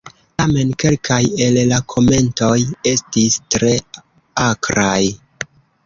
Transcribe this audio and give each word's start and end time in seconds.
Tamen 0.41 0.71
kelkaj 0.83 1.19
el 1.49 1.59
la 1.73 1.79
komentoj 1.95 2.55
estis 2.95 3.39
tre 3.57 3.73
akraj. 4.51 5.01